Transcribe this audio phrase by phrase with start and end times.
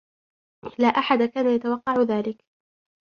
[0.79, 2.45] لا أحد كان يتوقع ذلك.